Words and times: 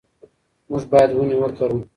موږ 0.69 0.83
باید 0.91 1.09
ونې 1.17 1.35
وکرو. 1.39 1.77